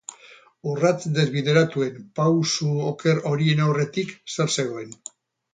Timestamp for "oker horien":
2.87-3.63